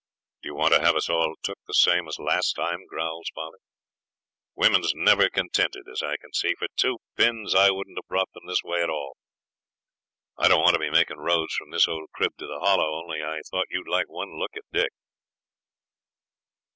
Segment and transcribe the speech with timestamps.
[0.41, 3.59] 'D'ye want to have us all took the same as last time?' growls father.
[4.55, 6.55] 'Women's never contented as I can see.
[6.57, 9.15] For two pins I wouldn't have brought them this way at all.
[10.39, 13.21] I don't want to be making roads from this old crib to the Hollow, only
[13.21, 14.91] I thought you'd like one look at Dick.'